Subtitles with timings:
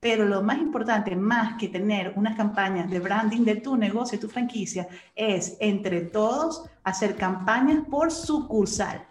[0.00, 4.28] Pero lo más importante, más que tener unas campañas de branding de tu negocio, tu
[4.28, 9.06] franquicia, es entre todos hacer campañas por sucursal.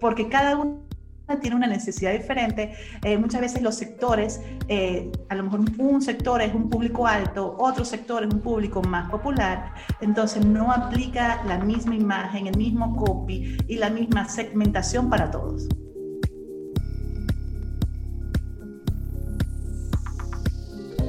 [0.00, 0.84] Porque cada uno
[1.40, 2.74] tiene una necesidad diferente.
[3.02, 7.56] Eh, muchas veces los sectores, eh, a lo mejor un sector es un público alto,
[7.58, 12.94] otro sector es un público más popular, entonces no aplica la misma imagen, el mismo
[12.94, 15.66] copy y la misma segmentación para todos.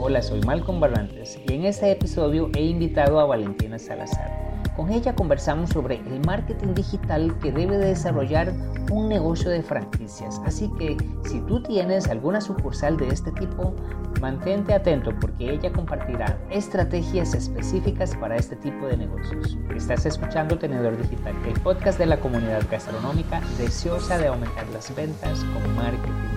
[0.07, 4.61] Hola, soy Malcolm Barrantes y en este episodio he invitado a Valentina Salazar.
[4.75, 8.53] Con ella conversamos sobre el marketing digital que debe desarrollar
[8.91, 10.39] un negocio de franquicias.
[10.45, 10.95] Así que
[11.27, 13.73] si tú tienes alguna sucursal de este tipo,
[14.21, 19.57] mantente atento porque ella compartirá estrategias específicas para este tipo de negocios.
[19.75, 25.43] Estás escuchando Tenedor Digital, el podcast de la comunidad gastronómica deseosa de aumentar las ventas
[25.45, 26.34] con marketing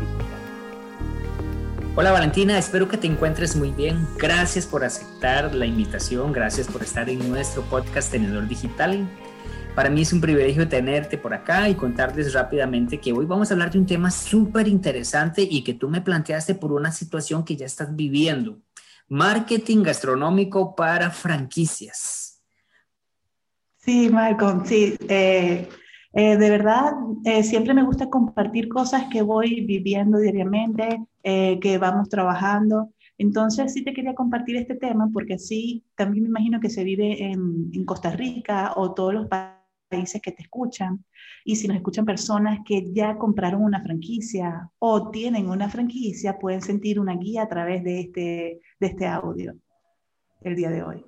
[2.00, 4.06] Hola Valentina, espero que te encuentres muy bien.
[4.18, 9.04] Gracias por aceptar la invitación, gracias por estar en nuestro podcast Tenedor Digital.
[9.74, 13.54] Para mí es un privilegio tenerte por acá y contarles rápidamente que hoy vamos a
[13.54, 17.56] hablar de un tema súper interesante y que tú me planteaste por una situación que
[17.56, 18.60] ya estás viviendo.
[19.08, 22.40] Marketing gastronómico para franquicias.
[23.76, 24.96] Sí, Marco, sí.
[25.08, 25.68] Eh,
[26.14, 31.78] eh, de verdad, eh, siempre me gusta compartir cosas que voy viviendo diariamente, eh, que
[31.78, 32.92] vamos trabajando.
[33.18, 37.22] Entonces, sí te quería compartir este tema porque sí, también me imagino que se vive
[37.22, 41.04] en, Costa Rica o todos los países que te escuchan.
[41.44, 46.62] Y si nos escuchan personas que ya compraron una franquicia o tienen una franquicia, pueden
[46.62, 49.54] sentir una guía a través de este, de este audio
[50.42, 51.04] el día de hoy.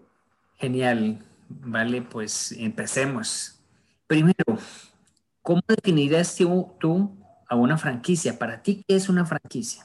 [0.57, 1.25] Genial.
[1.49, 3.61] Vale, pues empecemos.
[4.07, 4.59] Primero,
[5.43, 6.37] ¿Cómo definirías
[6.79, 7.17] tú
[7.49, 8.39] a una franquicia?
[8.39, 9.85] Para ti, ¿qué es una franquicia?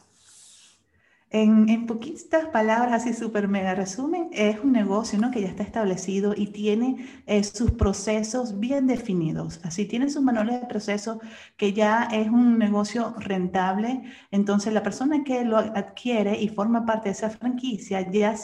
[1.31, 5.31] En, en poquitas palabras, así súper mega resumen, es un negocio ¿no?
[5.31, 9.59] que ya está establecido y tiene eh, sus procesos bien definidos.
[9.63, 11.19] Así tiene sus manuales de proceso
[11.57, 14.03] que ya es un negocio rentable.
[14.31, 18.35] Entonces, la persona que lo adquiere y forma parte de esa franquicia ya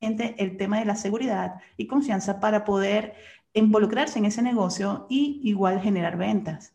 [0.00, 3.14] siente el tema de la seguridad y confianza para poder
[3.60, 6.74] involucrarse en ese negocio y igual generar ventas.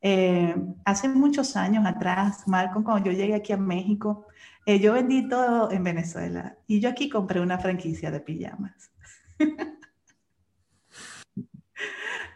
[0.00, 4.26] Eh, hace muchos años atrás, Malcolm, cuando yo llegué aquí a México,
[4.66, 8.92] eh, yo vendí todo en Venezuela y yo aquí compré una franquicia de pijamas.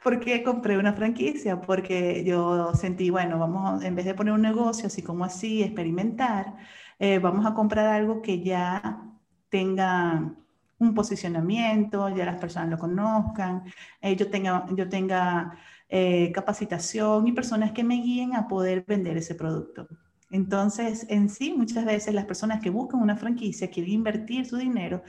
[0.02, 1.60] ¿Por qué compré una franquicia?
[1.60, 6.56] Porque yo sentí, bueno, vamos, en vez de poner un negocio así como así, experimentar,
[6.98, 9.02] eh, vamos a comprar algo que ya
[9.48, 10.34] tenga
[10.82, 13.62] un posicionamiento, ya las personas lo conozcan,
[14.00, 19.16] eh, yo tenga, yo tenga eh, capacitación y personas que me guíen a poder vender
[19.16, 19.88] ese producto.
[20.31, 25.03] Entonces, en sí, muchas veces las personas que buscan una franquicia quieren invertir su dinero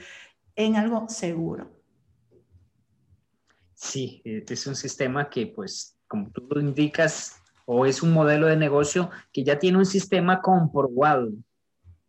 [0.54, 1.70] en algo seguro.
[3.74, 8.46] Sí, eh, es un sistema que, pues, como tú lo indicas, o es un modelo
[8.46, 11.30] de negocio que ya tiene un sistema comprobado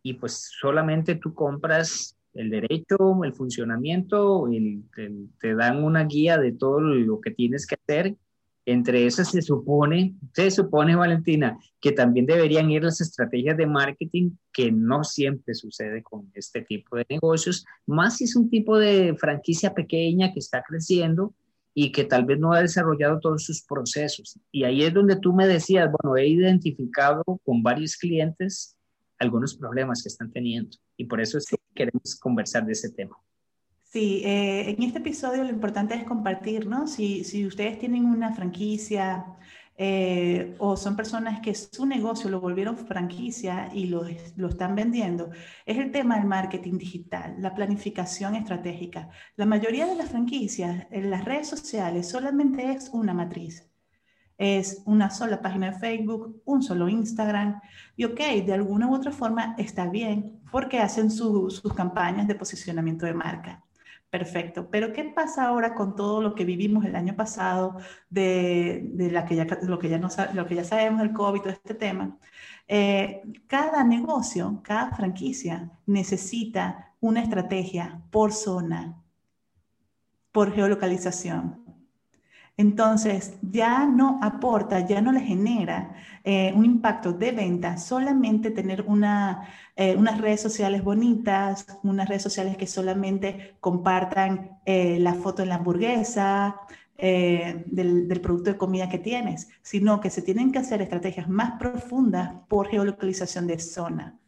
[0.02, 4.48] y pues solamente tú compras el derecho, el funcionamiento,
[5.40, 8.16] te dan una guía de todo lo que tienes que hacer.
[8.68, 14.32] Entre esas se supone, se supone, Valentina, que también deberían ir las estrategias de marketing,
[14.52, 19.14] que no siempre sucede con este tipo de negocios, más si es un tipo de
[19.18, 21.32] franquicia pequeña que está creciendo
[21.74, 24.40] y que tal vez no ha desarrollado todos sus procesos.
[24.50, 28.75] Y ahí es donde tú me decías, bueno, he identificado con varios clientes
[29.18, 30.76] algunos problemas que están teniendo.
[30.96, 33.16] Y por eso sí queremos conversar de ese tema.
[33.82, 36.86] Sí, eh, en este episodio lo importante es compartir, ¿no?
[36.86, 39.24] Si, si ustedes tienen una franquicia
[39.78, 44.04] eh, o son personas que su negocio lo volvieron franquicia y lo,
[44.36, 45.30] lo están vendiendo,
[45.64, 49.08] es el tema del marketing digital, la planificación estratégica.
[49.36, 53.70] La mayoría de las franquicias en las redes sociales solamente es una matriz
[54.38, 57.60] es una sola página de Facebook, un solo Instagram.
[57.96, 63.06] Y ok, de alguna u otra forma está bien porque hacen sus campañas de posicionamiento
[63.06, 63.62] de marca.
[64.10, 64.68] Perfecto.
[64.70, 67.76] Pero ¿qué pasa ahora con todo lo que vivimos el año pasado,
[68.08, 71.50] de, la que ya, lo, que ya no, lo que ya sabemos del COVID, todo
[71.50, 72.16] este tema?
[72.68, 78.96] Eh, cada negocio, cada franquicia necesita una estrategia por zona,
[80.32, 81.65] por geolocalización,
[82.58, 85.94] entonces, ya no aporta, ya no le genera
[86.24, 88.80] eh, un impacto de venta solamente tener
[89.76, 95.48] eh, unas redes sociales bonitas, unas redes sociales que solamente compartan eh, la foto de
[95.48, 96.56] la hamburguesa,
[96.98, 101.58] del, del, producto de comida que tienes, sino que se tienen que hacer estrategias más
[101.58, 104.18] profundas por geolocalización de zona.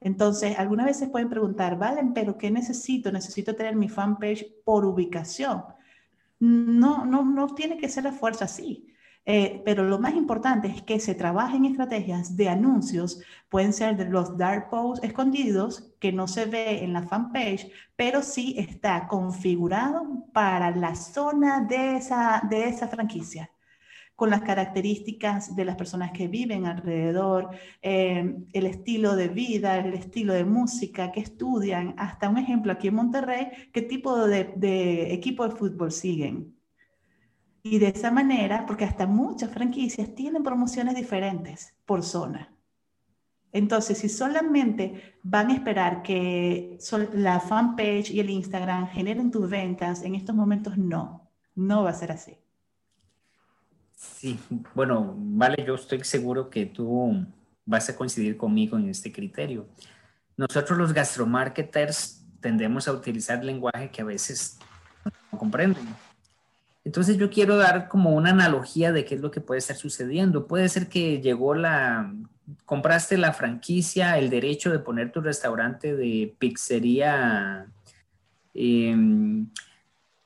[0.00, 3.10] Entonces, algunas veces pueden preguntar, Valen, pero ¿qué necesito?
[3.10, 5.64] Necesito tener mi fanpage por ubicación.
[6.40, 8.94] No, no, no tiene que ser la fuerza así.
[9.24, 13.20] Eh, pero lo más importante es que se trabajen estrategias de anuncios,
[13.50, 18.22] pueden ser de los dark posts escondidos que no se ve en la fanpage, pero
[18.22, 23.50] sí está configurado para la zona de esa, de esa franquicia
[24.18, 27.50] con las características de las personas que viven alrededor,
[27.80, 32.88] eh, el estilo de vida, el estilo de música que estudian, hasta un ejemplo aquí
[32.88, 36.52] en Monterrey, qué tipo de, de equipo de fútbol siguen.
[37.62, 42.52] Y de esa manera, porque hasta muchas franquicias tienen promociones diferentes por zona.
[43.52, 46.76] Entonces, si solamente van a esperar que
[47.12, 51.94] la fanpage y el Instagram generen tus ventas, en estos momentos no, no va a
[51.94, 52.36] ser así.
[53.98, 54.38] Sí,
[54.74, 57.26] bueno, vale, yo estoy seguro que tú
[57.66, 59.66] vas a coincidir conmigo en este criterio.
[60.36, 64.58] Nosotros los gastromarketers tendemos a utilizar lenguaje que a veces
[65.32, 65.88] no comprenden
[66.88, 70.46] entonces yo quiero dar como una analogía de qué es lo que puede estar sucediendo.
[70.46, 72.14] Puede ser que llegó la,
[72.64, 77.66] compraste la franquicia, el derecho de poner tu restaurante de pizzería,
[78.54, 79.17] em,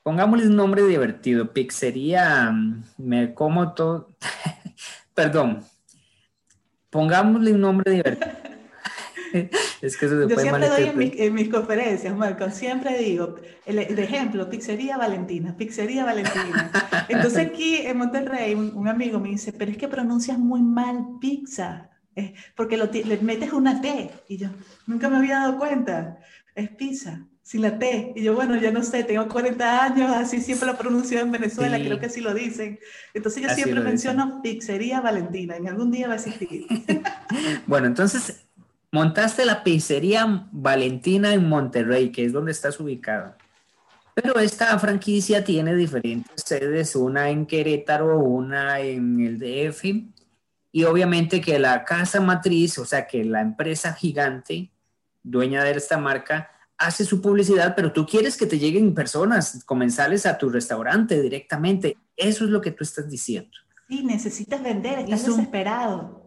[0.02, 2.52] pongámosle un nombre divertido, pizzería,
[2.98, 4.08] me como todo,
[5.14, 5.64] perdón,
[6.90, 8.32] pongámosle un nombre divertido.
[9.80, 14.98] es que eso Yo siempre doy en, mis conferencias, Marco, siempre digo, el, ejemplo, pizzería
[14.98, 16.70] Valentina, pizzería Valentina.
[17.08, 21.90] Entonces aquí en Monterrey un, amigo me dice, pero es que pronuncias muy mal pizza,
[22.14, 24.10] eh, porque le metes una T.
[24.28, 24.48] Y yo,
[24.86, 26.18] nunca me había dado cuenta,
[26.54, 28.12] es pizza sin la T.
[28.16, 31.78] Y yo, bueno, ya no sé, tengo 40 años, así siempre lo pronuncio en Venezuela,
[31.78, 32.78] creo que así lo dicen.
[33.14, 36.66] Entonces yo siempre menciono pizzería Valentina, en algún día va a existir.
[37.66, 38.44] bueno, entonces
[38.94, 43.34] Montaste la pizzería Valentina en Monterrey, que es donde estás ubicado.
[44.12, 49.84] Pero esta franquicia tiene diferentes sedes, una en Querétaro, una en el DF,
[50.72, 54.70] y obviamente que la casa matriz, o sea, que la empresa gigante,
[55.22, 56.50] dueña de esta marca,
[56.86, 61.96] hace su publicidad, pero tú quieres que te lleguen personas, comensales a tu restaurante directamente.
[62.16, 63.50] Eso es lo que tú estás diciendo.
[63.88, 66.22] Sí, necesitas vender, estás desesperado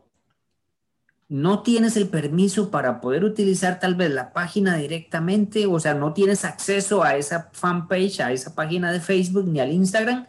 [1.28, 6.14] no tienes el permiso para poder utilizar tal vez la página directamente, o sea, no
[6.14, 10.28] tienes acceso a esa fanpage, a esa página de Facebook ni al Instagram,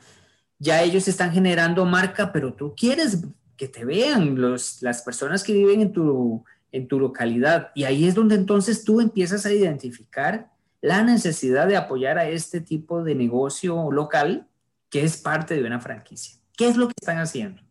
[0.58, 3.25] ya ellos están generando marca, pero tú quieres
[3.56, 6.44] que te vean los, las personas que viven en tu,
[6.76, 7.70] en tu localidad.
[7.75, 10.50] Y ahí es donde entonces tú empiezas a identificar
[10.81, 14.46] la necesidad de apoyar a este tipo de negocio local
[14.90, 16.37] que es parte de una franquicia.
[16.56, 17.62] ¿Qué es lo que están haciendo?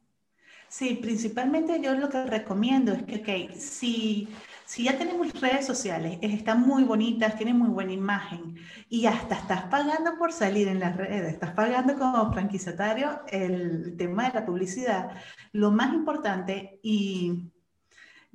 [0.67, 4.27] Sí, principalmente yo lo que recomiendo es que, ok, si,
[4.65, 8.55] si ya tenemos redes sociales, están muy bonitas, tienen muy buena imagen
[8.89, 14.27] y hasta estás pagando por salir en las redes, estás pagando como franquiciatario el tema
[14.27, 15.11] de la publicidad,
[15.53, 17.53] lo más importante y,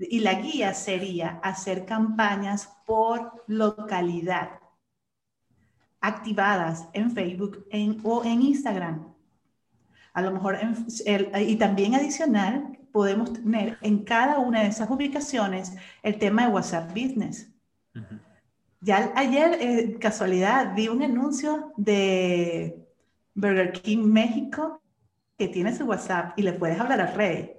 [0.01, 4.61] y la guía sería hacer campañas por localidad
[6.01, 7.67] activadas en Facebook
[8.03, 9.11] o en Instagram
[10.13, 10.59] a lo mejor,
[11.41, 15.73] y también adicional, podemos tener en cada una de esas ubicaciones
[16.03, 17.49] el tema de WhatsApp Business.
[18.81, 22.87] Ya ayer, eh, casualidad, vi un anuncio de
[23.35, 24.81] Burger King México
[25.39, 27.53] que tiene su WhatsApp y le puedes hablar al rey.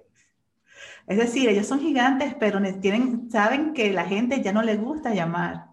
[1.08, 5.14] Es decir, ellos son gigantes, pero tienen, saben que la gente ya no le gusta
[5.14, 5.68] llamar.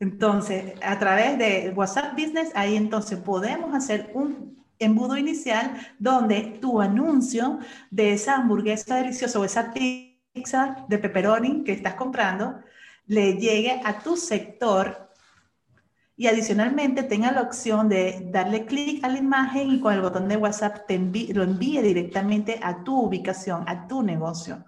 [0.00, 6.80] Entonces, a través de WhatsApp Business, ahí entonces podemos hacer un embudo inicial donde tu
[6.80, 7.58] anuncio
[7.90, 12.60] de esa hamburguesa deliciosa o esa pizza de pepperoni que estás comprando
[13.06, 15.07] le llegue a tu sector
[16.18, 20.26] y adicionalmente tenga la opción de darle clic a la imagen y con el botón
[20.26, 24.64] de WhatsApp te lo envíe directamente a tu ubicación, a tu negocio.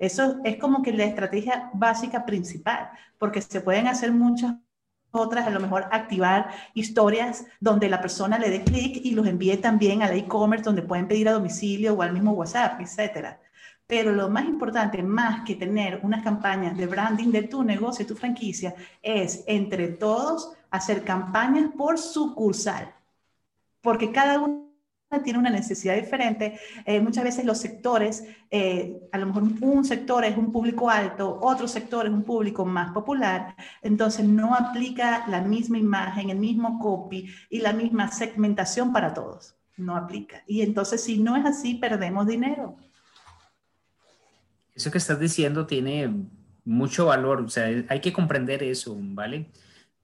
[0.00, 4.56] Eso es como que la estrategia básica principal, porque se pueden hacer muchas
[5.12, 9.58] otras a lo mejor activar historias donde la persona le dé clic y los envíe
[9.58, 13.38] también al e-commerce donde pueden pedir a domicilio o al mismo WhatsApp, etcétera.
[13.86, 18.16] Pero lo más importante, más que tener unas campañas de branding de tu negocio, tu
[18.16, 22.92] franquicia, es entre todos hacer campañas por sucursal.
[23.80, 24.62] Porque cada uno
[25.22, 26.58] tiene una necesidad diferente.
[26.86, 31.38] Eh, muchas veces los sectores, eh, a lo mejor un sector es un público alto,
[31.42, 36.78] otro sector es un público más popular, entonces no aplica la misma imagen, el mismo
[36.78, 39.54] copy y la misma segmentación para todos.
[39.76, 40.42] No aplica.
[40.46, 42.76] Y entonces si no es así, perdemos dinero.
[44.74, 46.10] Eso que estás diciendo tiene
[46.64, 49.50] mucho valor, o sea, hay que comprender eso, ¿vale?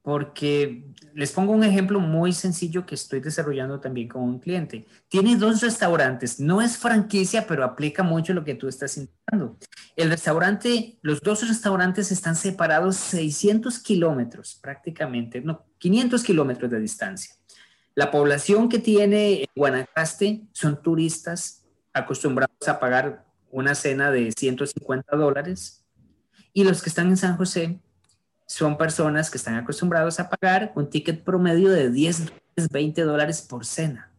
[0.08, 4.86] Porque les pongo un ejemplo muy sencillo que estoy desarrollando también con un cliente.
[5.06, 9.58] Tiene dos restaurantes, no es franquicia, pero aplica mucho lo que tú estás indicando.
[9.96, 17.34] El restaurante, los dos restaurantes están separados 600 kilómetros prácticamente, no, 500 kilómetros de distancia.
[17.94, 25.84] La población que tiene Guanacaste son turistas acostumbrados a pagar una cena de 150 dólares
[26.54, 27.82] y los que están en San José
[28.48, 32.32] son personas que están acostumbrados a pagar un ticket promedio de 10,
[32.70, 34.10] 20 dólares por cena.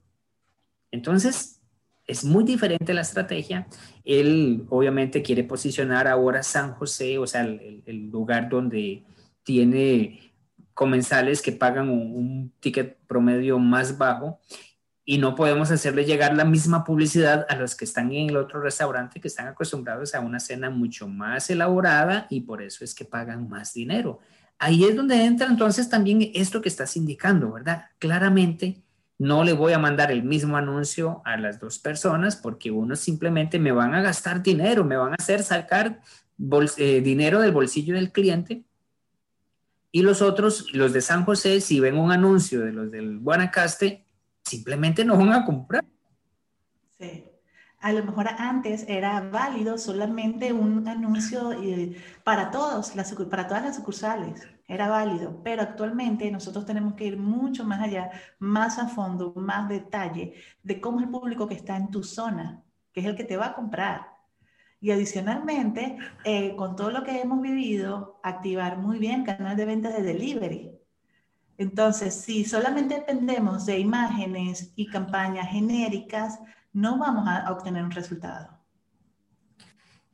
[0.91, 1.59] Entonces,
[2.05, 3.67] es muy diferente la estrategia.
[4.05, 9.03] Él obviamente quiere posicionar ahora San José, o sea, el, lugar donde
[9.43, 10.31] tiene
[10.75, 14.39] comensales que pagan un, un, ticket promedio más bajo
[15.09, 18.61] y no podemos hacerle llegar la misma publicidad a los que están en el otro
[18.61, 23.05] restaurante que están acostumbrados a una cena mucho más elaborada y por eso es que
[23.05, 24.19] pagan más dinero.
[24.59, 27.85] Ahí es donde entra entonces también esto que estás indicando, ¿verdad?
[27.97, 28.83] Claramente
[29.17, 33.57] no le voy a mandar el mismo anuncio a las dos personas porque uno simplemente
[33.57, 36.01] me van a gastar dinero, me van a hacer sacar
[36.77, 38.63] eh, dinero del bolsillo del cliente
[39.91, 44.05] y los otros, los de San José, si ven un anuncio de los del Guanacaste,
[44.49, 45.85] simplemente no van a comprar.
[46.97, 47.25] Sí.
[47.81, 52.91] A lo mejor antes era válido solamente un anuncio eh, para, todos,
[53.29, 58.11] para todas las sucursales, era válido, pero actualmente nosotros tenemos que ir mucho más allá,
[58.37, 62.61] más a fondo, más detalle de cómo es el público que está en tu zona,
[62.91, 64.19] que es el que te va a comprar.
[64.81, 69.93] Y adicionalmente, eh, con todo lo que hemos vivido, activar muy bien canal de ventas
[69.93, 70.78] de delivery.
[71.59, 76.39] Entonces, si solamente dependemos de imágenes y campañas genéricas,
[76.71, 78.47] no vamos a obtener un resultado.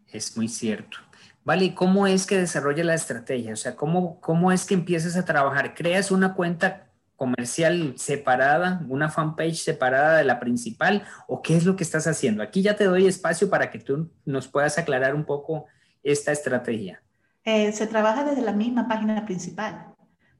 [0.08, 0.98] Es muy cierto.
[1.44, 3.54] Vale, ¿y cómo es que desarrolla la estrategia?
[3.54, 5.76] O sea, ¿cómo, ¿cómo es que empiezas a trabajar?
[5.76, 11.04] ¿Creas una cuenta comercial separada, una fanpage separada de la principal?
[11.28, 12.42] ¿O qué es lo que estás haciendo?
[12.42, 15.68] Aquí ya te doy espacio para que tú nos puedas aclarar un poco
[16.02, 17.04] esta estrategia.
[17.44, 19.95] Eh, se trabaja desde la misma página principal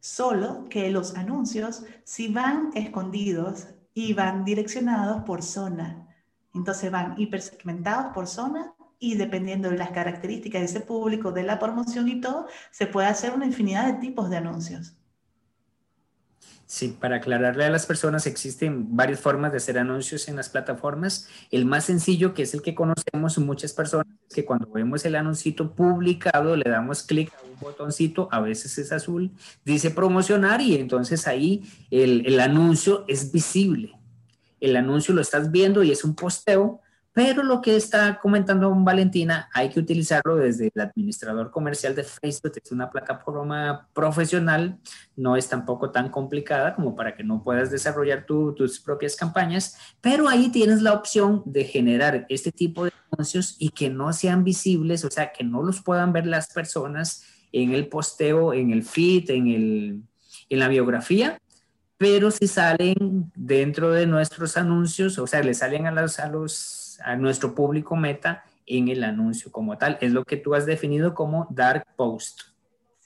[0.06, 6.08] solo que los anuncios si van escondidos y van direccionados por zona.
[6.54, 11.58] Entonces van hipersegmentados por zona y dependiendo de las características de ese público, de la
[11.58, 14.96] promoción y todo, se puede hacer una infinidad de tipos de anuncios.
[16.68, 21.28] Sí, para aclararle a las personas, existen varias formas de hacer anuncios en las plataformas.
[21.52, 25.16] El más sencillo, que es el que conocemos muchas personas, es que cuando vemos el
[25.16, 29.32] anuncito publicado, le damos clic a un botoncito, a veces es azul,
[29.64, 33.92] dice promocionar y entonces ahí el anuncio es visible.
[34.60, 36.82] El anuncio lo estás viendo y es un posteo
[37.16, 42.52] pero lo que está comentando Valentina, hay que utilizarlo desde el administrador comercial de Facebook,
[42.62, 44.78] es una plataforma profesional,
[45.16, 50.28] no es tampoco tan complicada como para que no puedas desarrollar tus propias campañas, pero
[50.28, 55.06] ahí tienes la opción de generar este tipo de anuncios y que no sean visibles,
[55.06, 59.30] o sea, que no los puedan ver las personas en el posteo, en el feed,
[59.30, 60.02] en, el,
[60.50, 61.40] en la biografía,
[61.98, 66.86] pero si salen dentro de nuestros anuncios, o sea, le salen a los, a los
[67.04, 69.98] a nuestro público meta en el anuncio como tal.
[70.02, 72.42] Es lo que tú has definido como dark post.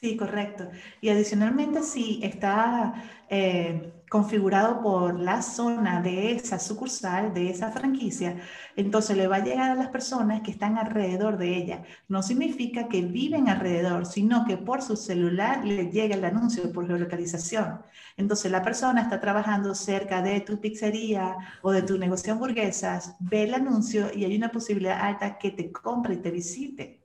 [0.01, 0.69] Sí, correcto.
[1.01, 2.93] Y adicionalmente, si está
[3.29, 8.37] eh, configurado por la zona de esa sucursal, de esa franquicia,
[8.77, 11.83] entonces le va a llegar a las personas que están alrededor de ella.
[12.07, 16.87] No significa que viven alrededor, sino que por su celular le llega el anuncio por
[16.87, 17.81] geolocalización.
[18.15, 23.17] Entonces la persona está trabajando cerca de tu pizzería o de tu negocio de hamburguesas,
[23.19, 26.98] ve el anuncio y hay una posibilidad alta que te compre y te visite.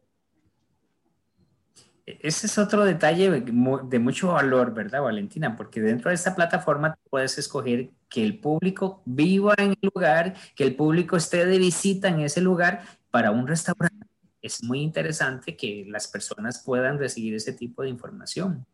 [2.07, 5.57] Ese es otro detalle de mucho valor, ¿verdad, Valentina?
[5.57, 10.65] Porque dentro de esta plataforma puedes escoger que el público viva en el lugar, que
[10.65, 14.07] el público esté de visita en ese lugar para un restaurante.
[14.43, 18.67] Es muy interesante que las personas puedan recibir ese tipo de información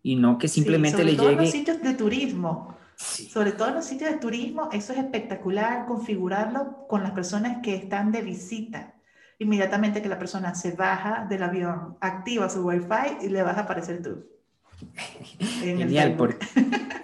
[0.00, 1.22] y no que simplemente le llegue.
[1.22, 2.76] Sobre todo los sitios de turismo.
[2.96, 7.74] Sobre todo en los sitios de turismo, eso es espectacular configurarlo con las personas que
[7.74, 8.93] están de visita
[9.38, 13.62] inmediatamente que la persona se baja del avión, activa su Wi-Fi y le vas a
[13.62, 14.24] aparecer tú.
[15.38, 16.46] Genial, porque,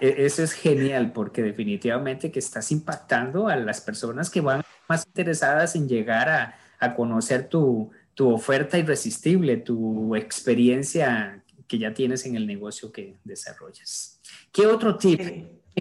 [0.01, 5.05] e, eso es genial porque definitivamente que estás impactando a las personas que van más
[5.07, 12.25] interesadas en llegar a, a conocer tu, tu, oferta irresistible, tu experiencia que ya tienes
[12.25, 14.19] en el negocio que desarrollas.
[14.51, 15.21] ¿Qué otro tip?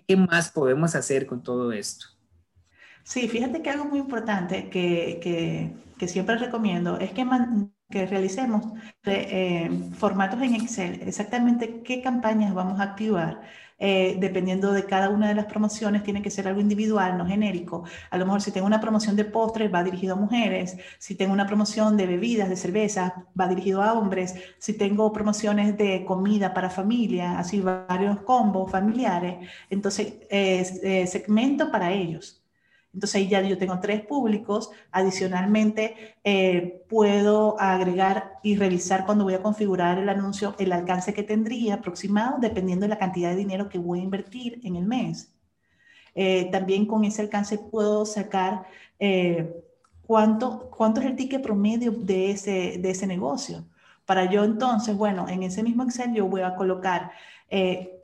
[0.06, 2.06] ¿Qué más podemos hacer con todo esto?
[3.04, 5.20] Sí, fíjate que algo muy importante que,
[5.98, 7.24] que, siempre recomiendo es que
[7.90, 8.62] que realicemos
[9.04, 13.42] eh, formatos en Excel, exactamente qué campañas vamos a activar,
[13.82, 17.84] eh, dependiendo de cada una de las promociones, tiene que ser algo individual, no genérico.
[18.10, 20.76] A lo mejor si tengo una promoción de postres, va dirigido a mujeres.
[20.98, 24.34] Si tengo una promoción de bebidas, de cerveza, va dirigido a hombres.
[24.58, 31.90] Si tengo promociones de comida para familia, así varios combos familiares, entonces eh, segmento para
[31.92, 32.39] ellos.
[32.92, 34.70] Entonces ahí ya yo tengo tres públicos.
[34.90, 41.22] Adicionalmente, eh, puedo agregar y revisar cuando voy a configurar el anuncio el alcance que
[41.22, 45.32] tendría aproximado dependiendo de la cantidad de dinero que voy a invertir en el mes.
[46.14, 48.66] Eh, también con ese alcance puedo sacar
[48.98, 49.62] eh,
[50.06, 53.64] cuánto, es el ticket promedio de ese, de ese negocio.
[54.04, 57.12] Para yo entonces, bueno, en ese mismo Excel yo voy a colocar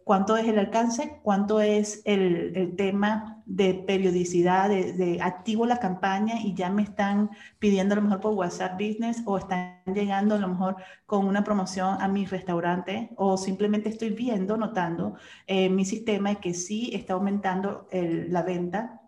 [0.07, 6.55] cuánto es el alcance, cuánto es el, tema de periodicidad, de, activo la campaña y
[6.55, 10.47] ya me están pidiendo a lo mejor por WhatsApp Business o están llegando a lo
[10.47, 15.17] mejor con una promoción a mi restaurante o simplemente estoy viendo, notando
[15.49, 19.01] en mi sistema que sí está aumentando la venta.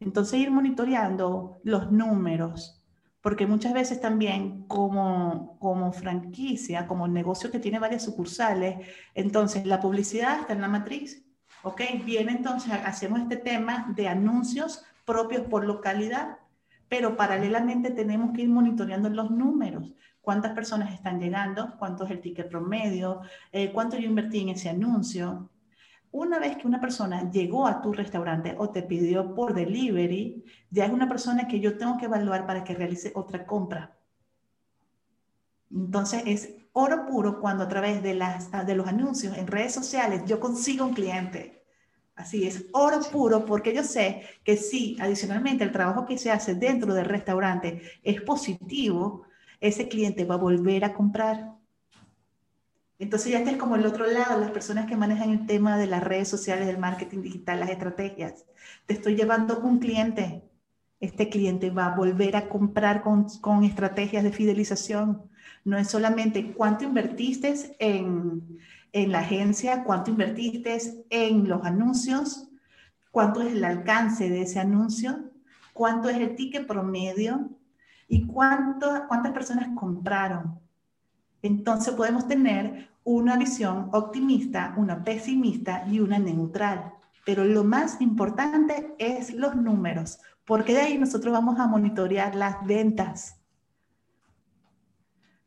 [0.00, 2.82] Entonces ir monitoreando los números,
[3.24, 9.80] porque muchas veces también como, como franquicia, como negocio que tiene varias sucursales, entonces la
[9.80, 11.24] publicidad está en la matriz,
[11.62, 11.80] ¿ok?
[12.04, 16.36] Viene entonces, hacemos este tema de anuncios propios por localidad,
[16.90, 22.20] pero paralelamente tenemos que ir monitoreando los números, cuántas personas están llegando, cuánto es el
[22.20, 25.48] ticket promedio, eh, cuánto yo invertí en ese anuncio,
[26.14, 30.86] una vez que una persona llegó a tu restaurante o te pidió por delivery, ya
[30.86, 33.98] es una persona que yo tengo que evaluar para que realice otra compra.
[35.72, 40.22] Entonces es oro puro cuando a través de, las, de los anuncios en redes sociales
[40.24, 41.64] yo consigo un cliente.
[42.14, 46.54] Así es, oro puro porque yo sé que si adicionalmente el trabajo que se hace
[46.54, 49.24] dentro del restaurante es positivo,
[49.58, 51.56] ese cliente va a volver a comprar.
[52.98, 56.02] Entonces ya es como el otro lado, las personas que manejan el tema de las
[56.02, 58.44] redes sociales, del marketing digital, las estrategias.
[58.86, 60.42] Te estoy llevando un cliente.
[61.00, 65.22] Este cliente va a volver a comprar con, con estrategias de fidelización.
[65.64, 68.58] No es solamente cuánto invertiste en,
[68.92, 70.78] en la agencia, cuánto invertiste
[71.10, 72.48] en los anuncios,
[73.10, 75.30] cuánto es el alcance de ese anuncio,
[75.72, 77.50] cuánto es el ticket promedio
[78.08, 80.63] y cuánto, cuántas personas compraron.
[81.44, 86.94] Entonces podemos tener una visión optimista, una pesimista y una neutral.
[87.26, 92.64] Pero lo más importante es los números, porque de ahí nosotros vamos a monitorear las
[92.66, 93.42] ventas.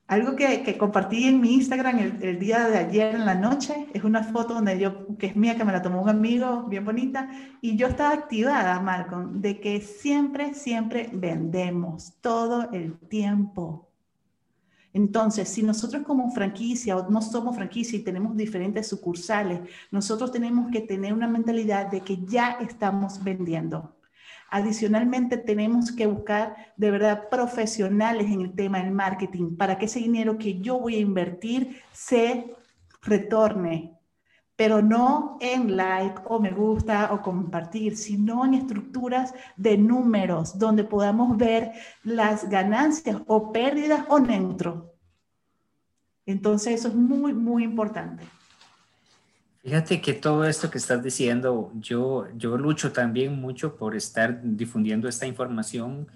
[0.05, 4.23] Algo que, compartí en mi Instagram el, día de ayer en la noche es una
[4.23, 7.27] foto donde yo, que es mía, que me la tomó un amigo, bien bonita,
[7.59, 13.86] y yo estaba activada, Malcolm, de que siempre, siempre vendemos todo el tiempo.
[14.97, 19.59] Entonces, si nosotros como franquicia o no somos franquicia y tenemos diferentes sucursales,
[19.91, 23.95] nosotros tenemos que tener una mentalidad de que ya estamos vendiendo.
[24.49, 29.99] Adicionalmente, tenemos que buscar de verdad profesionales en el tema del marketing para que ese
[29.99, 32.55] dinero que yo voy a invertir se
[33.03, 33.96] retorne,
[34.57, 40.83] pero no en like o me gusta o compartir, sino en estructuras de números donde
[40.83, 41.71] podamos ver
[42.03, 44.95] las ganancias o pérdidas o neutro.
[46.25, 48.25] Entonces eso es muy, muy importante.
[49.61, 55.07] Fíjate que todo esto que estás diciendo, yo, yo lucho también mucho por estar difundiendo
[55.07, 56.07] esta información,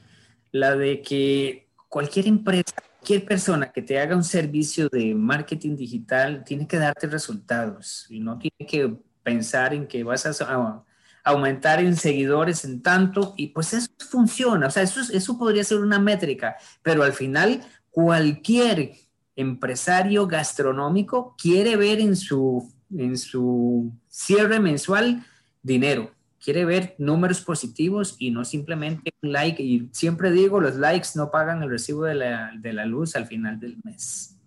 [0.51, 6.43] la de que cualquier empresa cualquier persona que te haga un servicio de marketing digital
[6.43, 10.83] tiene que darte resultados y no tiene que pensar en que vas a,
[11.23, 15.79] aumentar en seguidores en tanto y pues eso funciona, o sea, eso, eso podría ser
[15.79, 18.93] una métrica, pero al final cualquier
[19.35, 25.25] empresario gastronómico quiere ver en su, en su cierre mensual
[25.63, 29.61] dinero quiere ver números positivos y no simplemente un like.
[29.61, 33.27] Y siempre digo, los likes no pagan el recibo de la, de la luz al
[33.27, 34.37] final del mes.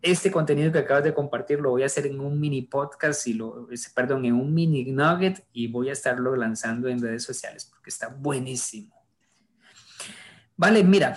[0.00, 3.34] Este contenido que acabas de compartir lo voy a hacer en un mini podcast y
[3.34, 7.90] lo, perdón, en un mini nugget y voy a estarlo lanzando en redes sociales porque
[7.90, 8.92] está buenísimo.
[10.56, 11.16] Vale, mira,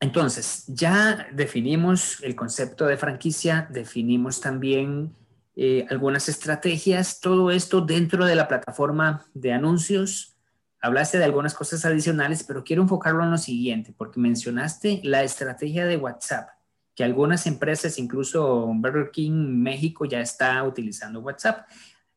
[0.00, 5.14] entonces ya definimos el concepto de franquicia, definimos también
[5.54, 10.36] eh, algunas estrategias, todo esto dentro de la plataforma de anuncios.
[10.80, 15.86] Hablaste de algunas cosas adicionales, pero quiero enfocarlo en lo siguiente, porque mencionaste la estrategia
[15.86, 16.48] de WhatsApp,
[16.94, 21.68] que algunas empresas, incluso Burger King México, ya está utilizando WhatsApp.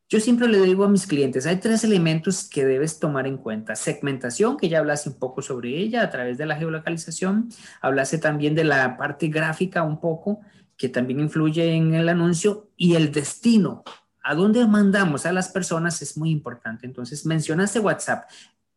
[0.07, 3.75] Yo siempre le digo a mis clientes, hay tres elementos que debes tomar en cuenta.
[3.75, 7.49] Segmentación, que ya hablaste un poco sobre ella a través de la geolocalización.
[7.81, 10.41] Hablaste también de la parte gráfica un poco,
[10.77, 12.69] que también influye en el anuncio.
[12.75, 13.83] Y el destino,
[14.23, 16.85] a dónde mandamos a las personas es muy importante.
[16.85, 18.29] Entonces, mencionaste WhatsApp.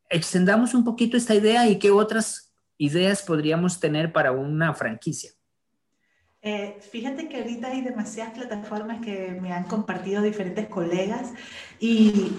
[0.09, 5.33] Extendamos un poquito esta idea y qué otras ideas podríamos tener para una franquicia.
[6.41, 11.33] Eh, fíjate que ahorita hay demasiadas plataformas que me han compartido diferentes colegas
[11.81, 12.33] y,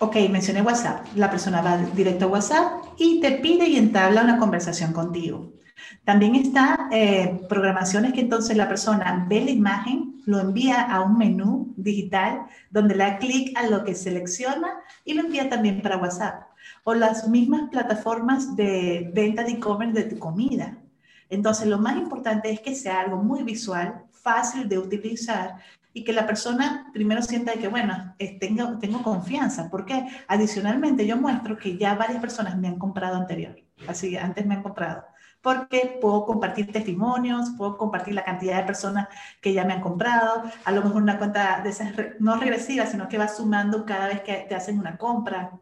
[0.00, 4.38] ok, mencioné WhatsApp, la persona va directo a WhatsApp y te pide y entabla una
[4.38, 5.55] conversación contigo.
[6.04, 11.18] También está eh, programaciones que entonces la persona ve la imagen, lo envía a un
[11.18, 14.68] menú digital donde le da clic a lo que selecciona
[15.04, 16.48] y lo envía también para WhatsApp.
[16.84, 20.78] O las mismas plataformas de venta de e-commerce de tu comida.
[21.28, 25.56] Entonces, lo más importante es que sea algo muy visual, fácil de utilizar
[25.96, 31.56] y que la persona primero sienta que, bueno, tengo, tengo confianza, porque adicionalmente yo muestro
[31.56, 33.56] que ya varias personas me han comprado anterior,
[33.88, 35.04] así antes me han comprado,
[35.46, 39.06] porque puedo compartir testimonios, puedo compartir la cantidad de personas
[39.40, 43.08] que ya me han comprado, a lo mejor una cuenta de esas no regresiva, sino
[43.08, 45.52] que va sumando cada vez que te hacen una compra.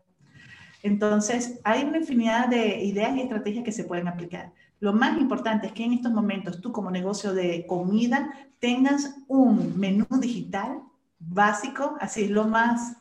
[0.82, 4.52] Entonces, hay una infinidad de ideas y estrategias que se pueden aplicar.
[4.80, 9.78] Lo más importante es que en estos momentos tú como negocio de comida tengas un
[9.78, 10.80] menú digital
[11.18, 12.96] básico, así lo más,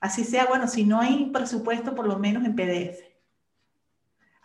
[0.00, 3.08] así sea, bueno, si no hay presupuesto, por lo menos en PDF.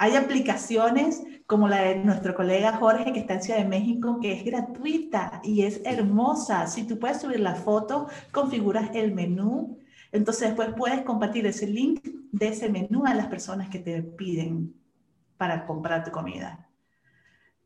[0.03, 4.33] Hay aplicaciones como la de nuestro colega Jorge que está en Ciudad de México, que
[4.33, 6.67] es gratuita y es hermosa.
[6.67, 9.79] Si tú puedes subir la foto, configuras el menú,
[10.11, 14.75] entonces después puedes compartir ese link de ese menú a las personas que te piden
[15.37, 16.67] para comprar tu comida.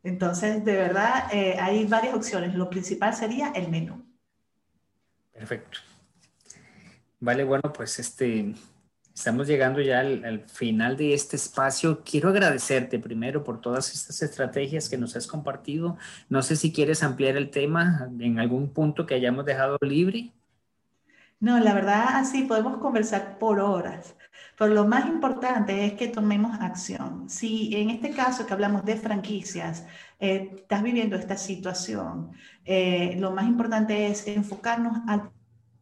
[0.04, 2.54] Entonces, de verdad, eh, hay varias opciones.
[2.54, 4.06] Lo principal sería el menú.
[5.32, 5.78] Perfecto.
[7.18, 8.54] Vale, bueno, pues este,
[9.18, 12.02] estamos llegando ya al, final de este espacio.
[12.04, 15.96] Quiero agradecerte primero por todas estas estrategias que nos has compartido.
[16.28, 20.32] No sé si quieres ampliar el tema en algún punto que hayamos dejado libre.
[21.40, 24.14] No, la verdad, así podemos conversar por horas.
[24.56, 27.28] Pero lo más importante es que tomemos acción.
[27.28, 29.84] Si en este caso que hablamos de franquicias,
[30.20, 32.32] eh, estás viviendo esta situación,
[32.64, 35.30] eh, lo más importante es enfocarnos a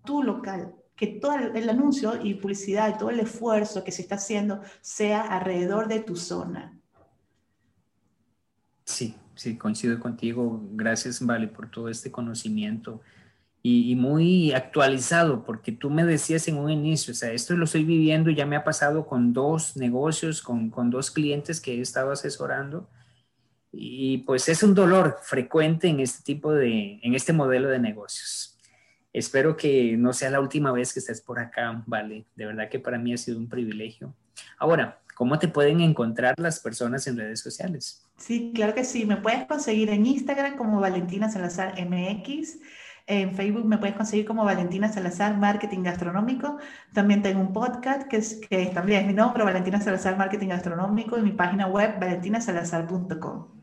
[0.05, 4.15] tu local, que todo el anuncio y publicidad y todo el esfuerzo que se está
[4.15, 6.79] haciendo sea alrededor de tu zona.
[8.85, 10.63] Sí, sí, coincido contigo.
[10.73, 13.03] Gracias, Vale, por todo este conocimiento
[13.69, 17.85] y, muy actualizado, porque tú me decías en un inicio, o sea, esto lo estoy
[17.85, 22.13] viviendo, ya me ha pasado con dos negocios, con, con dos clientes que he estado
[22.13, 22.89] asesorando,
[23.73, 28.56] y pues es un dolor frecuente en este tipo de, en este modelo de negocios.
[29.17, 32.27] Espero que no sea la última vez que estés por acá, vale.
[32.35, 34.13] De verdad que para mí ha sido un privilegio.
[34.59, 38.05] Ahora, ¿cómo te pueden encontrar las personas en redes sociales?
[38.19, 39.07] Sí, claro que sí.
[39.07, 42.59] Me puedes conseguir en Instagram como Valentina Salazar MX
[43.09, 46.59] en Facebook me puedes conseguir como Valentina Salazar Marketing Gastronómico.
[46.93, 51.17] También tengo un podcast que, es, que también es mi nombre, Valentina Salazar Marketing Gastronómico,
[51.17, 53.56] y mi página web valentinasalazar.com.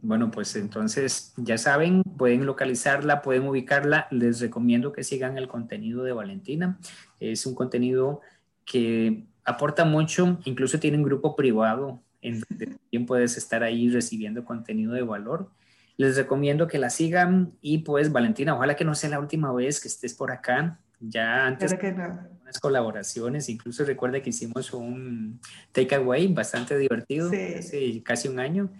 [0.00, 4.06] Bueno, pues entonces ya saben, pueden localizarla, pueden ubicarla.
[4.10, 6.78] Les recomiendo que sigan el contenido de Valentina.
[7.20, 8.20] Es un contenido
[8.64, 14.44] que aporta mucho, incluso tiene un grupo privado en donde también puedes estar ahí recibiendo
[14.44, 15.50] contenido de valor
[15.98, 19.80] les recomiendo que la sigan y pues Valentina, ojalá que no sea la última vez
[19.80, 20.80] que estés por acá.
[21.00, 22.20] Ya antes que no.
[22.40, 25.40] unas colaboraciones, incluso recuerda que hicimos un
[25.72, 28.70] takeaway bastante divertido hace casi un año.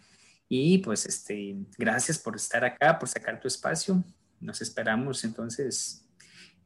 [0.48, 4.02] Y pues este, gracias por estar acá, por sacar tu espacio.
[4.40, 6.04] Nos esperamos entonces.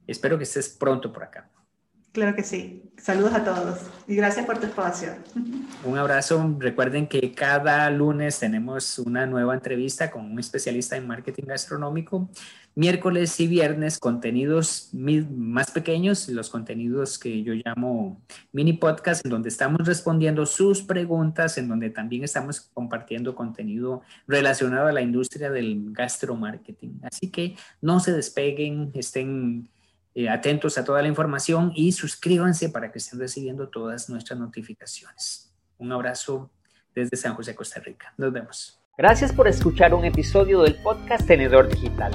[0.07, 1.51] Espero que estés pronto por acá.
[2.13, 2.93] Claro que sí.
[2.99, 5.15] Saludos a todos y gracias por tu espacio.
[5.83, 6.57] Un abrazo.
[6.59, 12.29] Recuerden que cada lunes tenemos una nueva entrevista con un especialista en marketing gastronómico.
[12.75, 19.51] Miércoles y viernes contenidos más pequeños, los contenidos que yo llamo mini podcast, en donde
[19.51, 25.93] estamos respondiendo sus preguntas, en donde también estamos compartiendo contenido relacionado a la industria del
[25.93, 27.01] gastromarketing.
[27.03, 29.69] Así que no se despeguen, estén
[30.15, 35.53] eh, atentos a toda la información y suscríbanse para que estén recibiendo todas nuestras notificaciones.
[35.79, 36.51] Un abrazo
[36.95, 38.13] desde San José, Costa Rica.
[38.17, 38.79] Nos vemos.
[38.99, 42.13] Gracias por escuchar un episodio del podcast Tenedor Digital.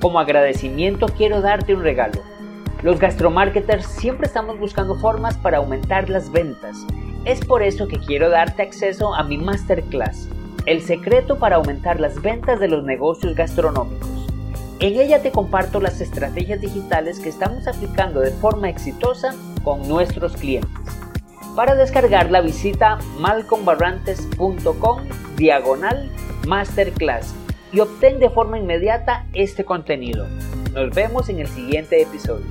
[0.00, 2.22] Como agradecimiento quiero darte un regalo.
[2.82, 6.76] Los gastromarketers siempre estamos buscando formas para aumentar las ventas.
[7.24, 10.28] Es por eso que quiero darte acceso a mi masterclass,
[10.66, 14.08] El secreto para aumentar las ventas de los negocios gastronómicos
[14.80, 20.36] En ella te comparto las estrategias digitales que estamos aplicando de forma exitosa con nuestros
[20.36, 20.70] clientes.
[21.56, 25.00] Para descargarla visita malcombarrantes.com
[25.36, 26.10] diagonal
[26.46, 27.34] masterclass
[27.76, 30.26] y obtén de forma inmediata este contenido.
[30.72, 32.46] Nos vemos en el siguiente episodio.